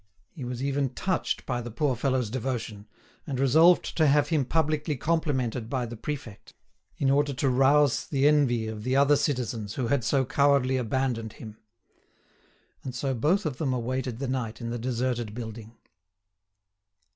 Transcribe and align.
He 0.31 0.43
was 0.43 0.63
even 0.63 0.95
touched 0.95 1.45
by 1.45 1.61
the 1.61 1.69
poor 1.69 1.95
fellow's 1.95 2.31
devotion, 2.31 2.87
and 3.27 3.39
resolved 3.39 3.95
to 3.97 4.07
have 4.07 4.29
him 4.29 4.45
publicly 4.45 4.95
complimented 4.95 5.69
by 5.69 5.85
the 5.85 5.95
prefect, 5.95 6.55
in 6.97 7.11
order 7.11 7.33
to 7.33 7.49
rouse 7.49 8.07
the 8.07 8.27
envy 8.27 8.65
of 8.65 8.83
the 8.83 8.95
other 8.95 9.15
citizens 9.15 9.75
who 9.75 9.89
had 9.89 10.03
so 10.03 10.25
cowardly 10.25 10.77
abandoned 10.77 11.33
him. 11.33 11.59
And 12.83 12.95
so 12.95 13.13
both 13.13 13.45
of 13.45 13.57
them 13.59 13.73
awaited 13.73 14.17
the 14.17 14.27
night 14.27 14.59
in 14.59 14.71
the 14.71 14.79
deserted 14.79 15.35
building. 15.35 15.77